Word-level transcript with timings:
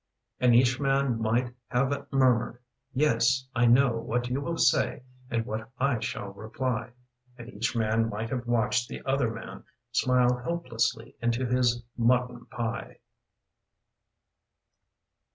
And 0.39 0.55
each 0.55 0.79
man 0.79 1.21
might 1.21 1.53
have 1.67 2.07
murmured," 2.11 2.57
Yes, 3.05 3.45
I 3.53 3.67
know 3.67 3.97
What 3.99 4.29
you 4.31 4.41
will 4.41 4.57
say 4.57 5.03
and 5.29 5.45
what 5.45 5.69
I 5.77 5.99
shall 5.99 6.33
reply/' 6.33 6.93
And 7.37 7.49
each 7.53 7.75
man 7.75 8.09
might 8.09 8.31
have 8.31 8.47
watched 8.47 8.89
the 8.89 9.03
other 9.05 9.29
man 9.29 9.63
Smile 9.91 10.37
helplessly 10.39 11.15
into 11.21 11.45
his 11.45 11.83
mutton 11.95 12.47
pie. 12.47 12.97